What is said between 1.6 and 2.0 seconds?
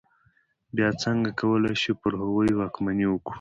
شو